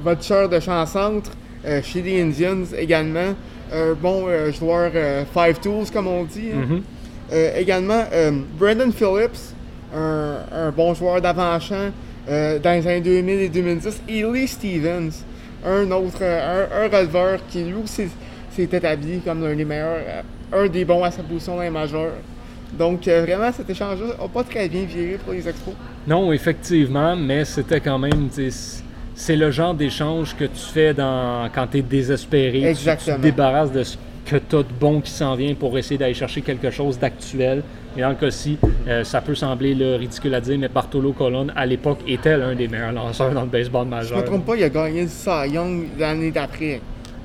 [0.00, 1.32] de champ-centre
[1.64, 3.34] euh, chez les Indians également.
[3.72, 6.50] Un bon euh, joueur euh, five tools, comme on dit.
[6.54, 6.80] Hein.
[7.32, 7.58] Mm-hmm.
[7.58, 8.04] également,
[8.58, 9.54] Brandon Phillips,
[9.94, 11.90] un, un bon joueur d'avant-champ
[12.28, 14.02] dans les années 2000 et 2010.
[14.08, 15.12] Et Lee Stevens,
[15.64, 18.08] un autre, un, un releveur qui lui aussi
[18.50, 22.12] s'est établi comme l'un des meilleurs, un des bons à sa position dans les majeurs.
[22.72, 25.74] Donc, euh, vraiment, cet échange-là n'a pas très bien viré pour les expos.
[26.06, 28.28] Non, effectivement, mais c'était quand même.
[29.14, 32.64] C'est le genre d'échange que tu fais dans, quand tu es désespéré.
[32.64, 33.16] Exactement.
[33.16, 35.98] Tu, te débarrasses de ce que tu as de bon qui s'en vient pour essayer
[35.98, 37.62] d'aller chercher quelque chose d'actuel.
[37.96, 41.66] Et dans le cas-ci, euh, ça peut sembler ridicule à dire, mais Bartolo Colon, à
[41.66, 44.18] l'époque, était l'un des meilleurs lanceurs dans le baseball majeur.
[44.18, 46.80] Je ne me trompe pas, il a gagné le Cy Young l'année d'après.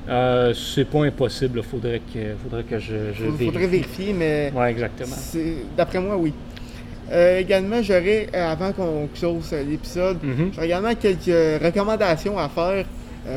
[0.08, 1.60] Euh, c'est pas impossible.
[1.62, 3.44] Il faudrait que, faudrait que je, je vérifie.
[3.46, 4.52] faudrait vérifier, mais.
[4.54, 5.16] Oui, exactement.
[5.76, 6.32] D'après moi, oui.
[7.10, 10.54] Euh, également, j'aurais, euh, avant qu'on close l'épisode, mm-hmm.
[10.54, 12.84] j'aurais également quelques recommandations à faire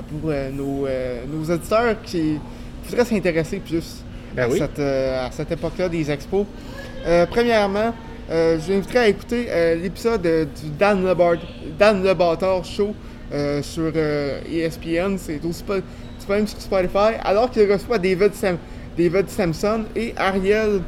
[0.07, 0.87] pour nos,
[1.27, 2.39] nos, auditeurs qui
[2.85, 4.03] voudraient s'intéresser plus
[4.33, 6.45] ben à, cette, époque-là des expos.
[7.29, 7.93] premièrement,
[8.29, 9.47] je vous inviterai à écouter
[9.81, 11.13] l'épisode du Dan Le,
[11.77, 12.95] Dan Show
[13.61, 13.91] sur
[14.49, 15.17] ESPN.
[15.17, 15.79] C'est aussi pas
[16.31, 18.57] même sur Spotify, alors qu'il reçoit David, Sam,
[18.97, 20.81] David Samson et Ariel,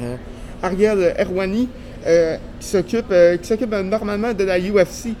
[0.00, 0.16] euh,
[0.62, 1.68] Ariel Erwani,
[2.06, 3.36] euh, qui s'occupe euh,
[3.82, 5.14] normalement de la UFC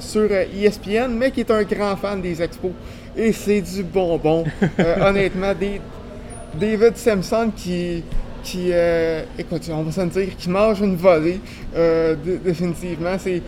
[0.00, 2.72] sur ESPN, mais qui est un grand fan des expos.
[3.16, 4.44] Et c'est du bonbon.
[5.00, 5.80] honnêtement, des,
[6.60, 8.02] David Simpson qui,
[8.42, 11.40] qui euh, écoute, on va se dire, qui mange une volée,
[11.74, 13.16] euh, dé- définitivement.
[13.18, 13.40] C'est,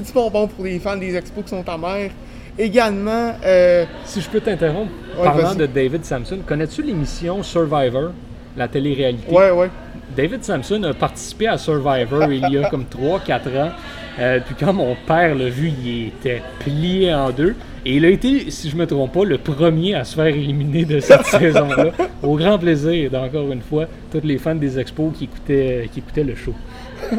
[0.00, 2.10] du bonbon pour les fans des expos qui sont amers.
[2.58, 8.10] Également, euh, Si je peux t'interrompre, Ouais, parlant de David Sampson, connais-tu l'émission Survivor,
[8.56, 9.32] la télé-réalité?
[9.32, 9.70] ouais, ouais.
[10.16, 13.70] David Sampson a participé à Survivor il y a comme 3-4 ans.
[14.18, 17.56] Euh, puis quand mon père l'a vu, il était plié en deux.
[17.84, 20.84] Et il a été, si je me trompe pas, le premier à se faire éliminer
[20.84, 21.90] de cette saison-là.
[22.22, 26.24] Au grand plaisir d'encore une fois, tous les fans des expos qui écoutaient, qui écoutaient
[26.24, 26.54] le show.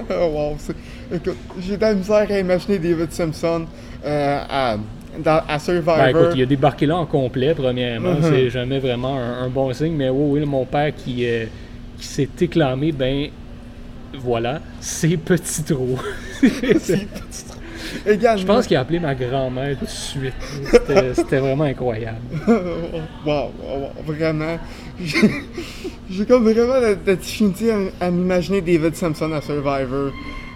[0.10, 0.58] Oh, wow,
[1.14, 3.66] écoute, j'ai de la misère à imaginer David Simpson
[4.04, 4.78] euh, à,
[5.24, 5.98] dans- à Survivor.
[5.98, 8.14] Ben, écoute, il a débarqué là en complet, premièrement.
[8.16, 8.24] Mhm.
[8.24, 9.94] C'est jamais vraiment un, un bon signe.
[9.96, 11.46] Mais oui, oui, mon père qui, euh,
[11.98, 13.28] qui s'est éclamé, ben
[14.18, 15.98] voilà, c'est petit trop.
[18.06, 20.34] Également, Je pense qu'il a appelé ma grand-mère tout de suite.
[21.16, 22.18] C'était vraiment incroyable.
[22.48, 22.54] wow,
[23.26, 24.58] wow, wow, vraiment.
[26.10, 30.12] J'ai comme vraiment de, de difficulté à, à m'imaginer David Simpson à Survivor.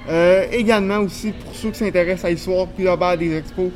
[0.09, 3.69] Euh, également aussi, pour ceux qui s'intéressent à l'histoire globale des expos,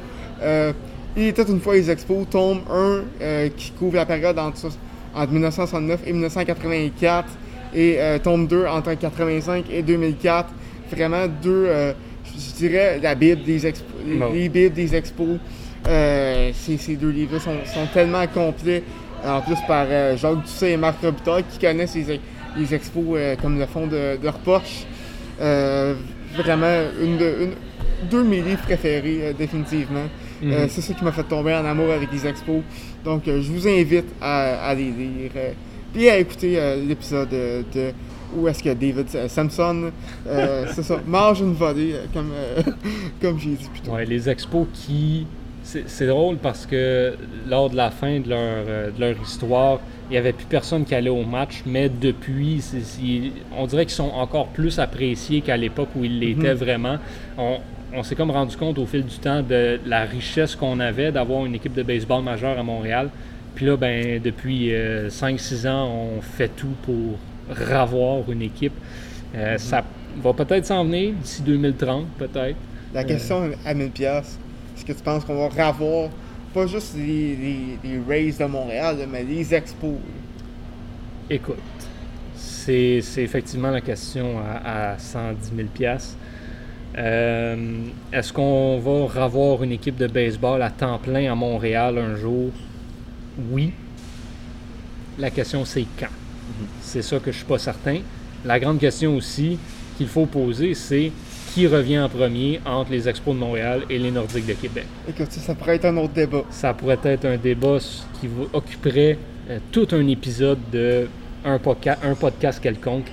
[1.16, 4.68] il était une fois les expos, tome 1 euh, qui couvre la période entre,
[5.16, 7.30] entre 1969 et 1984,
[7.76, 10.50] et euh, tome 2 entre 1985 et 2004.
[10.92, 11.94] Vraiment deux, euh,
[12.36, 14.18] je dirais, la Bible des expos, les-
[14.50, 15.38] Bibles des expos.
[15.88, 18.84] Euh, ces, ces deux livres sont, sont tellement complets,
[19.26, 22.20] en plus par euh, Jacques Doucet et Marc Robitaille, qui connaissent les,
[22.58, 24.86] les expos euh, comme le fond de, de leur poche.
[25.42, 25.96] Euh,
[26.36, 29.34] vraiment, une de, une- deux de mes livres préférés,
[30.44, 30.52] euh.
[30.52, 30.70] Euh, Mhm.
[30.70, 32.62] c'est ça qui m'a fait tomber en amour avec les expos.
[33.06, 35.32] Donc, euh, je vous invite à, à les lire.
[35.36, 35.52] euh,
[35.94, 37.92] puis à écouter euh, l'épisode de,
[38.36, 39.28] où est-ce que David euh,
[40.74, 42.32] c'est ça, mange une volée, comme,
[43.22, 43.92] comme j'ai dit plus tôt.
[43.92, 45.28] Ouais, les expos qui.
[45.66, 47.14] C'est drôle parce que
[47.48, 49.80] lors de la fin de leur, de leur histoire,
[50.10, 52.62] il n'y avait plus personne qui allait au match, mais depuis,
[53.58, 56.98] on dirait qu'ils sont encore plus appréciés qu'à l'époque où ils l'étaient vraiment.
[57.38, 57.60] On,
[57.94, 61.46] on s'est comme rendu compte au fil du temps de la richesse qu'on avait d'avoir
[61.46, 63.10] une équipe de baseball majeure à Montréal.
[63.56, 68.74] Puis là, ben, depuis 5-6 ans, on fait tout pour ravoir une équipe.
[69.36, 69.84] Euh, Ça
[70.22, 72.58] va peut-être s'en venir d'ici 2030, peut-être.
[72.94, 74.38] La question à 1000 pièces,
[74.76, 76.10] est-ce que tu penses qu'on va revoir
[76.54, 79.96] pas juste les, les, les Rays de Montréal, mais les expos?
[81.30, 81.58] Écoute,
[82.36, 86.16] c'est c'est effectivement la question à, à 110 000 piastres.
[86.98, 87.56] Euh,
[88.12, 92.52] Est-ce qu'on va revoir une équipe de baseball à temps plein à Montréal un jour?
[93.50, 93.74] Oui.
[95.18, 96.08] La question, c'est quand?
[96.82, 98.00] C'est ça que je suis pas certain.
[98.46, 99.58] La grande question aussi
[99.98, 101.12] qu'il faut poser, c'est
[101.54, 104.86] qui revient en premier entre les Expos de Montréal et les Nordiques de Québec?
[105.08, 106.44] Écoute, ça, pourrait être un autre débat.
[106.50, 107.78] ça pourrait être un débat
[108.20, 109.18] qui vous occuperait
[109.50, 111.08] euh, tout un épisode de
[111.46, 113.06] un, podca- un podcast quelconque.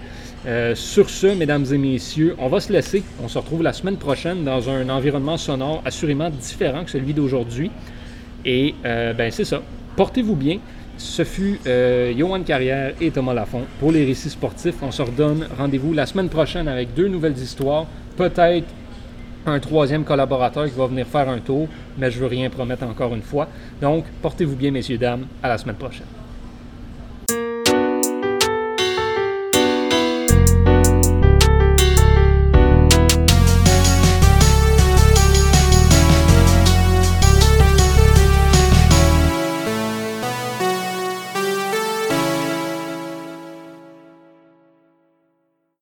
[0.47, 3.03] Euh, sur ce, mesdames et messieurs, on va se laisser.
[3.23, 7.71] On se retrouve la semaine prochaine dans un environnement sonore assurément différent que celui d'aujourd'hui.
[8.45, 9.61] Et euh, ben c'est ça.
[9.97, 10.59] Portez-vous bien.
[10.97, 14.77] Ce fut euh, Johan Carrière et Thomas Lafont pour les récits sportifs.
[14.83, 17.87] On se redonne rendez-vous la semaine prochaine avec deux nouvelles histoires.
[18.17, 18.67] Peut-être
[19.47, 23.15] un troisième collaborateur qui va venir faire un tour, mais je veux rien promettre encore
[23.15, 23.49] une fois.
[23.81, 25.27] Donc, portez-vous bien, messieurs, dames.
[25.43, 26.07] À la semaine prochaine.